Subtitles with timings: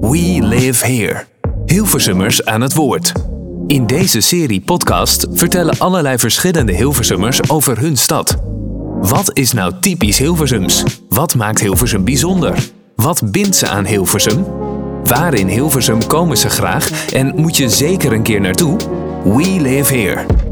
[0.00, 1.24] We Live Here.
[1.66, 3.12] Hilversummers aan het woord.
[3.66, 8.36] In deze serie podcast vertellen allerlei verschillende Hilversummers over hun stad.
[9.00, 10.84] Wat is nou typisch Hilversums?
[11.08, 12.70] Wat maakt Hilversum bijzonder?
[12.96, 14.44] Wat bindt ze aan Hilversum?
[15.04, 18.76] Waar in Hilversum komen ze graag en moet je zeker een keer naartoe?
[19.24, 20.49] We Live Here.